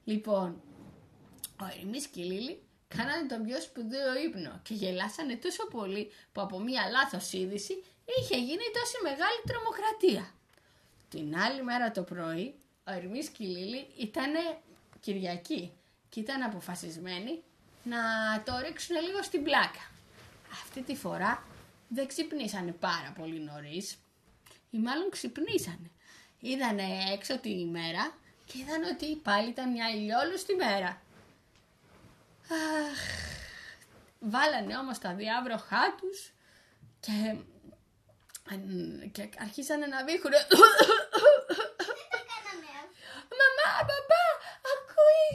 Λοιπόν, 0.05 0.63
ο 1.63 1.65
Ερμής 1.79 2.07
και 2.07 2.21
η 2.21 2.25
Λίλη 2.25 2.63
κάνανε 2.89 3.27
τον 3.29 3.45
πιο 3.47 3.61
σπουδαίο 3.61 4.15
ύπνο 4.27 4.61
και 4.63 4.75
γελάσανε 4.75 5.37
τόσο 5.37 5.67
πολύ 5.67 6.13
που 6.33 6.41
από 6.41 6.59
μία 6.59 6.83
λάθος 6.91 7.33
είδηση 7.33 7.85
είχε 8.19 8.37
γίνει 8.37 8.67
τόση 8.77 8.99
μεγάλη 9.03 9.41
τρομοκρατία. 9.49 10.35
Την 11.09 11.37
άλλη 11.37 11.63
μέρα 11.63 11.91
το 11.91 12.03
πρωί, 12.03 12.55
ο 12.87 12.93
Ερμής 12.93 13.29
και 13.29 13.45
η 13.45 13.47
Λίλη 13.47 13.87
ήταν 13.99 14.33
Κυριακή 15.01 15.73
και 16.09 16.21
ήταν 16.21 16.43
αποφασισμένοι 16.43 17.43
να 17.83 17.99
το 18.45 18.59
ρίξουν 18.59 18.97
λίγο 19.01 19.23
στην 19.23 19.43
πλάκα. 19.43 19.91
Αυτή 20.53 20.83
τη 20.83 20.97
φορά 20.97 21.47
δεν 21.89 22.07
ξυπνήσανε 22.07 22.73
πάρα 22.73 23.15
πολύ 23.19 23.41
νωρίς. 23.41 23.97
Ή 24.71 24.79
μάλλον 24.79 25.11
ξυπνήσανε. 25.11 25.91
Είδανε 26.41 26.83
έξω 27.13 27.39
τη 27.39 27.51
ημέρα 27.51 28.15
και 28.45 28.59
είδαν 28.59 28.83
ότι 28.85 29.17
πάλι 29.17 29.49
ήταν 29.49 29.71
μια 29.71 29.89
ηλιόλουστη 29.91 30.55
μέρα. 30.55 31.03
Αχ, 32.49 33.01
βάλανε 34.21 34.77
όμως 34.77 34.99
τα 34.99 35.15
διάβροχά 35.15 35.95
τους 35.99 36.33
και, 37.01 37.37
και 39.13 39.29
αρχίσανε 39.39 39.87
να 39.87 40.05
βήχουν. 40.05 40.33
Μαμά, 43.39 43.71
μπαμπά, 43.87 44.25
ακούει 44.73 45.29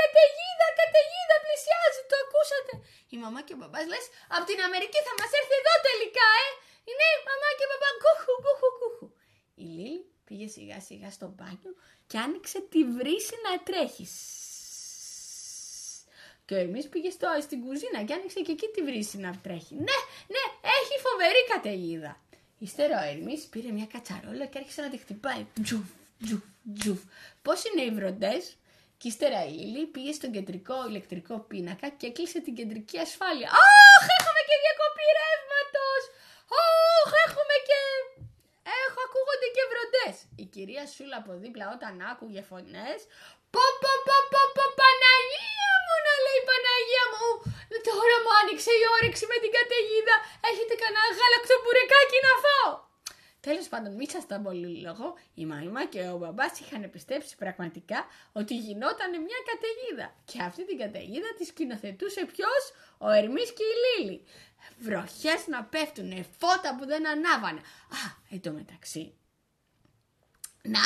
καταιγίδα, 0.00 0.66
καταιγίδα, 0.80 1.36
πλησιάζει, 1.44 2.02
το 2.10 2.16
ακούσατε. 2.24 2.72
Η 3.14 3.16
μαμά 3.24 3.40
και 3.46 3.54
ο 3.56 3.58
μπαμπάς 3.60 3.86
λες, 3.92 4.06
από 4.34 4.44
την 4.50 4.58
Αμερική 4.66 4.98
θα 5.06 5.12
μας 5.18 5.30
έρθει 5.38 5.54
εδώ 5.60 5.74
τελικά, 5.88 6.28
ε. 6.44 6.48
Ναι, 6.98 7.10
μαμά 7.28 7.48
και 7.58 7.66
μπαμπά, 7.70 7.90
κούχου, 8.02 8.34
κούχου, 8.44 8.70
κούχου. 8.80 9.06
Η 9.64 9.66
Λίλη 9.76 10.02
πήγε 10.26 10.46
σιγά 10.56 10.78
σιγά 10.88 11.10
στο 11.16 11.26
μπάνιο 11.34 11.72
και 12.06 12.18
άνοιξε 12.24 12.58
τη 12.72 12.80
βρύση 12.96 13.34
να 13.46 13.52
τρέχει. 13.68 14.06
Και 16.46 16.54
ο 16.54 16.56
Ερμής 16.56 16.88
πήγε 16.88 17.10
στο, 17.10 17.28
στην 17.42 17.58
κουζίνα 17.64 18.02
και 18.06 18.14
άνοιξε 18.14 18.40
και 18.40 18.52
εκεί 18.52 18.68
τη 18.74 18.82
βρύση 18.82 19.16
να 19.18 19.30
τρέχει. 19.44 19.74
Ναι, 19.74 19.98
ναι, 20.34 20.44
έχει 20.78 20.94
φοβερή 21.06 21.42
καταιγίδα. 21.52 22.12
Ύστερα 22.58 22.96
ο 23.02 23.04
Ερμής 23.12 23.44
πήρε 23.44 23.70
μια 23.70 23.86
κατσαρόλα 23.86 24.46
και 24.46 24.58
άρχισε 24.58 24.80
να 24.82 24.90
τη 24.90 24.96
χτυπάει. 24.96 25.46
Τζουφ, 25.62 25.88
τζουφ, 26.24 26.42
τζουφ. 26.78 27.00
Πώς 27.42 27.64
είναι 27.64 27.82
οι 27.82 27.90
βροντές; 27.90 28.56
Και 29.04 29.12
ύστερα 29.16 29.40
η 29.52 29.56
Λίλη 29.60 29.86
πήγε 29.94 30.12
στον 30.18 30.30
κεντρικό 30.36 30.76
ηλεκτρικό 30.90 31.34
πίνακα 31.48 31.88
και 31.98 32.06
έκλεισε 32.10 32.38
την 32.46 32.54
κεντρική 32.58 32.96
ασφάλεια. 33.06 33.48
Αχ, 33.64 34.04
έχουμε 34.18 34.40
και 34.48 34.56
διακοπή 34.64 35.06
ρεύματος! 35.20 36.02
Αχ, 36.62 37.10
έχουμε 37.24 37.56
και. 37.68 37.80
Έχω, 38.82 38.98
ακούγονται 39.06 39.48
και 39.56 39.64
βροντές. 39.70 40.14
Η 40.42 40.44
κυρία 40.54 40.84
Σούλα 40.92 41.16
από 41.22 41.32
δίπλα 41.42 41.66
όταν 41.76 41.92
άκουγε 42.10 42.42
φωνές. 42.50 43.00
Πω, 43.54 43.64
πω, 43.82 43.92
πω, 44.06 44.16
πω, 44.32 44.42
πω, 44.56 44.64
Παναγία 44.80 45.74
μου, 45.84 45.96
να 46.06 46.14
λέει 46.24 46.40
Παναγία 46.50 47.04
μου. 47.12 47.28
Τώρα 47.88 48.16
μου 48.22 48.32
άνοιξε 48.40 48.72
η 48.82 48.84
όρεξη 48.96 49.24
με 49.32 49.36
την 49.42 49.52
καταιγίδα. 49.56 50.16
Έχετε 50.50 50.74
κανένα 50.82 51.10
γαλακτομπουρεκάκι 51.18 52.18
να 52.26 52.32
φάω. 52.44 52.72
Τέλος 53.44 53.68
πάντων, 53.68 53.94
μη 53.94 54.08
σας 54.08 54.26
τα 54.26 54.40
πολύ 54.40 54.80
λόγο, 54.86 55.06
η 55.34 55.46
μαμά 55.46 55.84
και 55.86 56.00
ο 56.08 56.16
μπαμπάς 56.16 56.60
είχαν 56.60 56.90
πιστέψει 56.90 57.36
πραγματικά 57.36 58.06
ότι 58.32 58.54
γινόταν 58.56 59.10
μια 59.10 59.40
καταιγίδα. 59.50 60.14
Και 60.24 60.42
αυτή 60.42 60.66
την 60.66 60.78
καταιγίδα 60.78 61.34
τη 61.38 61.44
σκηνοθετούσε 61.44 62.24
ποιος, 62.24 62.62
ο 62.98 63.10
Ερμής 63.10 63.52
και 63.52 63.64
η 63.72 63.76
Λίλη. 63.84 64.24
Βροχές 64.78 65.46
να 65.46 65.64
πέφτουν, 65.64 66.26
φώτα 66.38 66.76
που 66.78 66.86
δεν 66.86 67.08
ανάβανε. 67.08 67.60
Α, 67.98 68.02
εν 68.30 68.40
τω 68.40 68.50
μεταξύ, 68.50 69.14
να, 70.74 70.80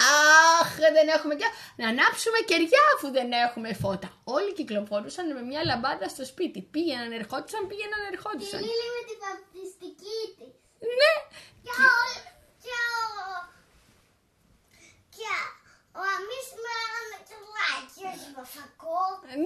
δεν 0.96 1.08
έχουμε 1.08 1.34
και... 1.34 1.44
Να 1.76 1.88
ανάψουμε 1.88 2.38
κεριά 2.50 2.84
αφού 2.94 3.10
δεν 3.10 3.32
έχουμε 3.32 3.74
φώτα. 3.74 4.08
Όλοι 4.24 4.52
κυκλοφορούσαν 4.52 5.34
με 5.34 5.42
μια 5.42 5.64
λαμπάδα 5.64 6.08
στο 6.08 6.24
σπίτι. 6.24 6.60
Πήγαιναν, 6.62 7.12
ερχόντουσαν, 7.12 7.66
πήγαιναν, 7.66 8.00
ερχόντουσαν. 8.12 8.60
Η 8.60 8.62
Λίλη 8.62 8.88
με 8.96 9.02
τη 9.08 9.14
βαπτιστική 9.24 10.20
τη. 10.36 10.46
Ναι. 11.00 11.12
Και 11.64 11.72
ο... 11.90 11.96
Και 12.64 12.76
ο... 12.96 13.06
Και 15.16 15.34
ο 15.98 16.02
Αμής 16.14 16.48
με 16.64 16.74
ένα 17.00 17.18
τσουλάκι, 18.42 18.58
όχι 18.58 18.58
μπαφακό. 18.58 18.98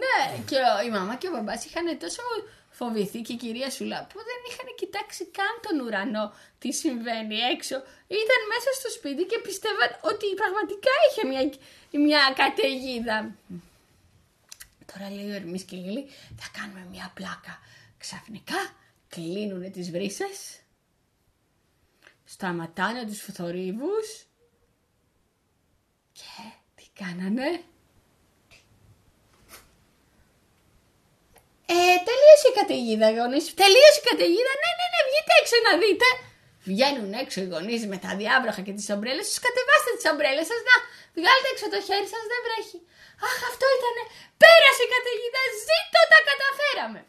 Ναι, 0.03 0.45
και 0.45 0.57
ο- 0.57 0.83
η 0.87 0.91
μαμά 0.91 1.17
και 1.17 1.29
ο 1.29 1.31
μπαμπάς 1.31 1.65
είχαν 1.65 1.99
τόσο 1.99 2.23
φοβηθεί 2.71 3.21
και 3.21 3.33
η 3.33 3.37
κυρία 3.37 3.71
Σουλά 3.71 4.07
που 4.07 4.19
δεν 4.19 4.39
είχαν 4.49 4.75
κοιτάξει 4.77 5.25
καν 5.27 5.55
τον 5.63 5.81
ουρανό 5.87 6.33
τι 6.59 6.73
συμβαίνει 6.73 7.37
έξω. 7.37 7.77
Ήταν 8.07 8.41
μέσα 8.53 8.71
στο 8.81 8.91
σπίτι 8.91 9.23
και 9.25 9.39
πιστεύαν 9.39 9.99
ότι 10.03 10.27
πραγματικά 10.35 10.91
είχε 11.11 11.27
μια, 11.27 11.43
μια 12.07 12.33
καταιγίδα. 12.37 13.35
Τώρα 14.93 15.11
λέει 15.11 15.31
ο 15.31 15.35
Ερμής 15.35 15.63
και 15.63 15.77
η 15.77 15.79
Λίλη 15.79 16.11
θα 16.37 16.49
κάνουμε 16.59 16.87
μια 16.91 17.11
πλάκα. 17.15 17.61
Ξαφνικά 17.99 18.75
κλείνουνε 19.09 19.69
τις 19.71 19.91
βρύσες, 19.91 20.61
σταματάνε 22.25 23.05
τους 23.07 23.19
θορύβους 23.33 24.27
και 26.13 26.43
τι 26.75 26.85
κάνανε; 26.95 27.63
Ε, 31.73 31.97
τελείωσε 32.09 32.47
η 32.53 32.55
καταιγίδα, 32.61 33.09
γονείς. 33.19 33.45
Τελείωσε 33.63 33.99
η 34.03 34.05
καταιγίδα. 34.11 34.53
Ναι, 34.63 34.71
ναι, 34.79 34.87
ναι, 34.93 35.01
βγείτε 35.09 35.33
έξω 35.41 35.57
να 35.69 35.73
δείτε. 35.83 36.09
Βγαίνουν 36.71 37.11
έξω 37.23 37.39
οι 37.45 37.49
γονείς 37.53 37.83
με 37.93 37.97
τα 38.05 38.11
διάβροχα 38.21 38.61
και 38.67 38.75
τις 38.79 38.87
ομπρέλες 38.95 39.25
τους. 39.29 39.39
Κατεβάστε 39.47 39.91
τις 39.97 40.07
ομπρέλες 40.13 40.47
σας. 40.51 40.61
Να, 40.69 40.77
βγάλτε 41.19 41.49
έξω 41.53 41.67
το 41.75 41.79
χέρι 41.87 42.09
σας, 42.15 42.25
δεν 42.31 42.41
βρέχει. 42.47 42.79
Αχ, 43.27 43.39
αυτό 43.51 43.67
ήταν. 43.79 43.97
Πέρασε 44.43 44.83
η 44.87 44.91
καταιγίδα. 44.95 45.43
Ζήτω, 45.67 46.01
τα 46.13 46.19
καταφέραμε. 46.31 47.01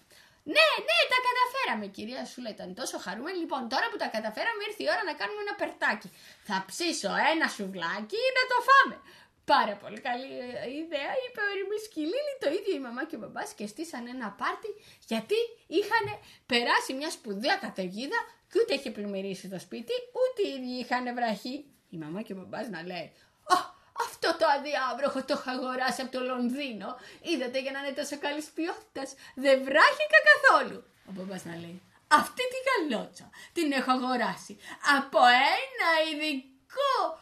Ναι, 0.56 0.70
ναι, 0.88 1.00
τα 1.12 1.20
καταφέραμε. 1.28 1.84
Η 1.90 1.92
κυρία 1.98 2.24
Σούλα 2.32 2.50
ήταν 2.58 2.70
τόσο 2.80 2.96
χαρούμενη. 3.06 3.38
Λοιπόν, 3.44 3.62
τώρα 3.74 3.86
που 3.92 3.98
τα 4.02 4.08
καταφέραμε, 4.16 4.62
ήρθε 4.68 4.82
η 4.86 4.90
ώρα 4.94 5.04
να 5.10 5.14
κάνουμε 5.20 5.42
ένα 5.46 5.56
περτάκι. 5.62 6.10
Θα 6.48 6.58
ψήσω 6.70 7.12
ένα 7.34 7.48
σουβλάκι 7.56 8.22
να 8.38 8.44
το 8.52 8.58
φάμε. 8.68 8.98
Πάρα 9.46 9.76
πολύ 9.76 10.00
καλή 10.00 10.32
ε, 10.40 10.70
ιδέα, 10.82 11.12
είπε 11.24 11.40
ο 11.46 11.48
Ερημής 11.54 11.84
και 11.92 12.00
η 12.00 12.08
Λίλη, 12.12 12.34
το 12.44 12.50
ίδιο 12.58 12.76
η 12.76 12.80
μαμά 12.80 13.06
και 13.06 13.16
ο 13.16 13.20
μπαμπάς 13.20 13.54
και 13.54 13.68
στήσαν 13.68 14.08
ένα 14.08 14.28
πάρτι 14.40 14.72
γιατί 15.08 15.40
είχαν 15.68 16.06
περάσει 16.46 16.94
μια 16.94 17.10
σπουδαία 17.10 17.56
καταιγίδα 17.56 18.20
και 18.50 18.60
ούτε 18.62 18.74
είχε 18.74 18.92
πλημμυρίσει 18.92 19.50
το 19.50 19.60
σπίτι, 19.60 19.94
ούτε 20.20 20.40
οι 20.48 20.52
ίδιοι 20.58 20.80
είχαν 20.84 21.16
βραχεί. 21.16 21.66
Η 21.90 21.98
μαμά 21.98 22.22
και 22.22 22.34
ο 22.34 22.36
μπαμπάς 22.36 22.68
να 22.70 22.82
λέει, 22.92 23.12
«Ω, 23.56 23.58
αυτό 24.06 24.30
το 24.40 24.46
αδιάβροχο 24.56 25.20
το 25.24 25.34
είχα 25.38 25.52
αγοράσει 25.52 26.02
από 26.02 26.12
το 26.12 26.22
Λονδίνο. 26.32 26.88
Είδατε 27.22 27.60
για 27.62 27.72
να 27.72 27.80
είναι 27.80 27.96
τόσο 28.00 28.18
καλή 28.26 28.42
ποιότητας. 28.56 29.10
Δεν 29.36 29.58
βράχηκα 29.68 30.20
καθόλου. 30.32 30.80
Ο 31.10 31.12
μπαμπάς 31.16 31.44
να 31.46 31.56
λέει, 31.64 31.82
αυτή 32.08 32.44
τη 32.52 32.58
γαλότσα 32.68 33.30
την 33.54 33.72
έχω 33.72 33.92
αγοράσει 33.92 34.54
από 34.98 35.20
ένα 35.58 35.90
ειδικό 36.10 36.53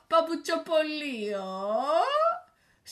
παπουτσοπολείο. 0.07 1.47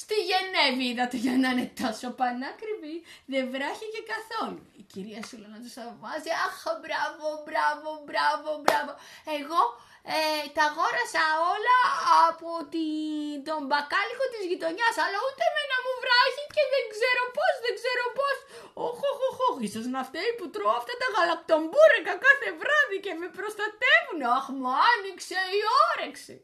Στη 0.02 0.16
Γενέβη 0.30 0.86
είδατε 0.90 1.18
για 1.26 1.36
να 1.42 1.50
είναι 1.52 1.68
τόσο 1.82 2.08
πανάκριβη. 2.20 2.96
Δεν 3.32 3.44
βράχηκε 3.54 4.00
καθόλου. 4.14 4.62
Η 4.82 4.84
κυρία 4.92 5.22
Σούλα 5.28 5.48
να 5.54 5.60
τους 5.64 5.74
θαυμάζει. 5.78 6.32
Αχ, 6.48 6.58
μπράβο, 6.84 7.28
μπράβο, 7.46 7.90
μπράβο, 8.08 8.50
μπράβο. 8.64 8.92
Εγώ 9.40 9.62
ε, 10.16 10.20
τα 10.56 10.64
αγόρασα 10.70 11.24
όλα 11.54 11.80
από 12.28 12.50
τη, 12.74 12.88
τον 13.50 13.62
μπακάλικο 13.68 14.26
της 14.32 14.44
γειτονιάς, 14.50 14.96
αλλά 15.04 15.20
ούτε 15.28 15.44
εμένα 15.50 15.76
μου 15.84 15.94
βράχει 16.04 16.44
και 16.56 16.64
δεν 16.74 16.84
ξέρω 16.94 17.24
πώς, 17.38 17.54
δεν 17.66 17.74
ξέρω 17.80 18.06
πώς. 18.20 18.38
Οχ, 18.88 19.00
οχ, 19.10 19.20
οχ, 19.28 19.40
οχ, 19.48 19.56
ίσως 19.68 19.86
να 19.94 20.02
φταίει 20.08 20.32
που 20.38 20.46
τρώω 20.54 20.76
αυτά 20.82 20.94
τα 21.02 21.08
γαλακτομπούρικα 21.14 22.14
κάθε 22.28 22.50
βράδυ 22.62 22.98
και 23.06 23.14
με 23.22 23.28
προστατεύουν. 23.38 24.20
Αχ, 24.38 24.46
μου 24.60 24.70
άνοιξε 24.92 25.40
η 25.60 25.62
όρεξη. 25.90 26.36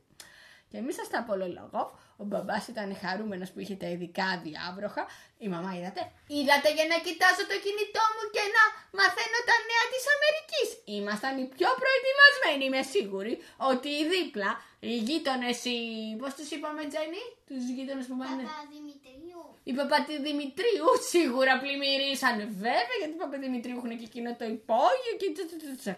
Και 0.69 0.77
εμείς 0.81 0.95
στα 1.10 1.19
απολογώ. 1.24 1.84
Ο 2.22 2.24
μπαμπάς 2.29 2.63
ήταν 2.74 2.89
χαρούμενος 3.01 3.50
που 3.51 3.60
είχε 3.63 3.75
τα 3.81 3.88
ειδικά 3.93 4.27
διάβροχα. 4.45 5.03
Η 5.45 5.48
μαμά 5.53 5.72
είδατε. 5.77 6.01
Είδατε 6.38 6.69
για 6.77 6.86
να 6.91 6.98
κοιτάζω 7.05 7.43
το 7.51 7.57
κινητό 7.65 8.03
μου 8.13 8.24
και 8.36 8.43
να 8.55 8.63
μαθαίνω 9.00 9.39
τα 9.50 9.55
νέα 9.69 9.84
της 9.93 10.03
Αμερικής. 10.15 10.69
Ήμασταν 10.98 11.34
οι 11.41 11.45
πιο 11.55 11.69
προετοιμασμένοι, 11.81 12.62
είμαι 12.67 12.84
σίγουρη, 12.93 13.34
ότι 13.72 13.89
οι 13.98 14.03
δίπλα, 14.13 14.51
οι 14.88 14.93
γείτονες, 15.07 15.60
οι. 15.69 15.77
Πώς 16.22 16.31
τους 16.38 16.50
είπαμε, 16.55 16.81
Τζένι, 16.91 17.24
τους 17.48 17.63
γείτονες 17.75 18.05
που 18.10 18.17
πάνε. 18.22 18.43
Παπαδημητρίου. 18.50 19.41
Οι 19.69 19.74
Παπαδημητρίου 19.79 20.88
σίγουρα 21.13 21.53
πλημμυρίσανε 21.62 22.45
βέβαια 22.65 22.95
γιατί 23.00 23.13
οι 23.17 23.22
Παπαδημητρίου 23.24 23.77
έχουν 23.79 23.91
και 24.00 24.07
εκείνο 24.12 24.29
το 24.39 24.45
υπόγειο 24.55 25.13
και 25.19 25.27
τσα, 25.34 25.43
τσα, 25.50 25.57
τσα, 25.62 25.75
τσα. 25.81 25.93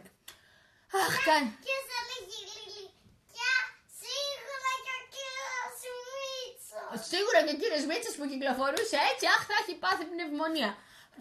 Αχ, 1.01 1.13
κάνει. 1.27 1.49
Και 1.67 1.75
θα 1.89 1.99
λέγει 2.09 2.39
Λιλικιά, 2.53 3.55
σίγουρα 4.01 4.71
και 4.85 4.93
ο 4.99 5.03
κύριος 5.13 5.79
Μίτσο. 6.13 6.76
Σίγουρα 7.11 7.39
και 7.45 7.53
ο 7.55 7.57
κύριος 7.61 7.83
Μίτσα 7.89 8.09
που 8.17 8.25
κυκλοφορούσε 8.31 8.97
έτσι, 9.11 9.25
αχ, 9.35 9.41
θα 9.49 9.55
έχει 9.61 9.73
πάθει 9.83 10.03
πνευμονία. 10.11 10.71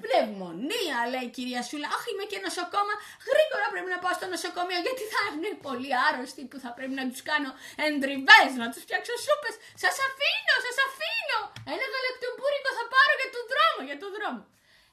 Πνευμονία, 0.04 0.96
λέει 1.12 1.26
η 1.30 1.32
κυρία 1.36 1.62
Σούλα. 1.68 1.88
Αχ, 1.96 2.02
είμαι 2.10 2.24
και 2.30 2.38
νοσοκόμα. 2.46 2.94
Γρήγορα 3.28 3.66
πρέπει 3.72 3.90
να 3.94 3.98
πάω 4.02 4.14
στο 4.18 4.26
νοσοκομείο 4.34 4.80
γιατί 4.86 5.04
θα 5.12 5.22
είναι 5.32 5.50
πολύ 5.66 5.90
άρρωστοι 6.06 6.42
που 6.50 6.58
θα 6.64 6.70
πρέπει 6.76 6.94
να 7.00 7.04
τους 7.10 7.22
κάνω 7.30 7.50
εντριβές, 7.86 8.50
να 8.62 8.66
τους 8.72 8.80
φτιάξω 8.84 9.14
σούπες. 9.26 9.54
Σας 9.82 9.96
αφήνω, 10.06 10.54
σας 10.66 10.76
αφήνω. 10.86 11.40
Ένα 11.72 11.84
γαλακτομπούρικο 11.92 12.70
θα 12.78 12.84
πάρω 12.92 13.12
για 13.20 13.30
τον 13.34 13.44
δρόμο, 13.52 13.80
για 13.88 13.98
τον 14.02 14.10
δρόμο. 14.16 14.40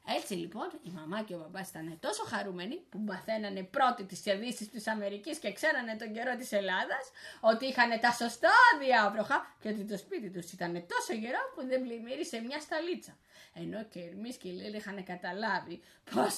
Έτσι 0.07 0.33
λοιπόν 0.33 0.69
η 0.83 0.89
μαμά 0.89 1.23
και 1.23 1.33
ο 1.33 1.37
μπαμπάς 1.37 1.69
ήταν 1.69 1.97
τόσο 1.99 2.23
χαρούμενοι 2.23 2.75
που 2.89 2.99
μαθαίνανε 2.99 3.63
πρώτοι 3.63 4.03
τις 4.03 4.25
ειδήσει 4.25 4.65
της 4.67 4.87
Αμερικής 4.87 5.37
και 5.37 5.53
ξέρανε 5.53 5.95
τον 5.95 6.13
καιρό 6.13 6.35
της 6.35 6.51
Ελλάδας 6.51 7.03
ότι 7.39 7.65
είχαν 7.65 7.99
τα 7.99 8.11
σωστά 8.11 8.55
διάβροχα 8.79 9.55
και 9.61 9.69
ότι 9.69 9.83
το 9.85 9.97
σπίτι 9.97 10.29
τους 10.29 10.51
ήταν 10.51 10.73
τόσο 10.87 11.13
γερό 11.13 11.41
που 11.55 11.67
δεν 11.67 11.81
πλημμύρισε 11.81 12.39
μια 12.39 12.59
σταλίτσα. 12.59 13.17
Ενώ 13.53 13.83
και 13.83 13.99
οι 13.99 14.07
Ερμής 14.07 14.35
και 14.35 14.47
η 14.47 14.51
Λίλη 14.51 14.77
είχαν 14.77 15.03
καταλάβει 15.03 15.81
πως 16.11 16.35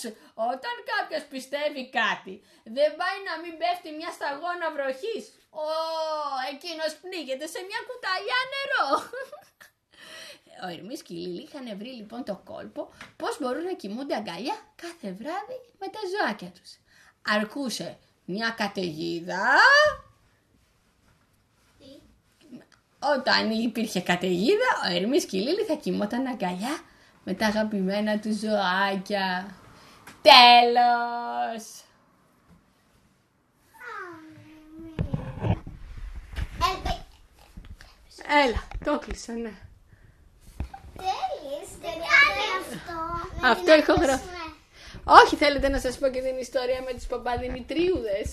όταν 0.52 0.76
κάποιος 0.92 1.24
πιστεύει 1.34 1.90
κάτι 1.90 2.34
δεν 2.64 2.90
πάει 3.00 3.18
να 3.30 3.34
μην 3.42 3.54
πέφτει 3.62 3.90
μια 4.00 4.12
σταγόνα 4.18 4.68
βροχής. 4.76 5.26
Ω, 5.50 5.68
εκείνος 6.54 6.92
πνίγεται 7.02 7.48
σε 7.54 7.60
μια 7.68 7.82
κουταλιά 7.88 8.40
νερό. 8.54 8.88
Ο 10.64 10.68
Ερμής 10.68 11.02
και 11.02 11.14
η 11.14 11.18
Λίλη 11.18 11.42
είχαν 11.42 11.78
βρει 11.78 11.88
λοιπόν 11.90 12.24
το 12.24 12.42
κόλπο 12.46 12.90
πώς 13.16 13.38
μπορούν 13.42 13.64
να 13.64 13.74
κοιμούνται 13.74 14.16
αγκαλιά 14.16 14.56
κάθε 14.76 15.12
βράδυ 15.14 15.60
με 15.80 15.88
τα 15.88 16.00
ζωάκια 16.20 16.48
τους. 16.50 16.78
Αρκούσε 17.28 17.98
μια 18.26 18.50
καταιγίδα, 18.50 19.44
Τι; 21.80 21.86
όταν 23.00 23.52
υπήρχε 23.52 24.02
καταιγίδα 24.02 24.70
ο 24.86 24.92
Ερμής 24.96 25.26
και 25.26 25.38
η 25.38 25.42
Λίλη 25.42 25.64
θα 25.64 25.76
κοιμόταν 25.76 26.26
αγκαλιά 26.26 26.80
με 27.24 27.34
τα 27.34 27.46
αγαπημένα 27.46 28.20
του 28.20 28.34
ζωάκια. 28.38 29.56
Τέλος! 30.22 31.84
Ελπι- 36.72 37.04
Έλα, 38.46 38.68
το 38.84 39.00
κλείσα, 39.00 39.34
ναι. 39.34 39.54
Τέλειες, 41.04 41.68
δεν 41.84 41.98
κάνει 42.12 42.44
αυτό. 42.62 42.98
Να 43.42 43.50
Αυτό 43.50 43.64
την 43.72 43.80
ηχογραφεί. 43.84 44.14
ακούσουμε. 44.14 44.44
Όχι, 45.22 45.36
θέλετε 45.36 45.68
να 45.76 45.80
σας 45.86 45.98
πω 46.00 46.08
και 46.14 46.22
την 46.28 46.38
ιστορία 46.46 46.82
με 46.88 46.92
τους 46.98 47.06
Παπαδημητρίουδες; 47.06 48.28